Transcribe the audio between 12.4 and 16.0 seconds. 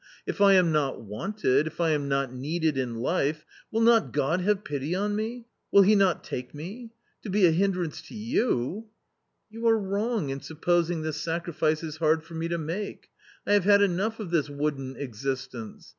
to make. I have had enough of this wooden existence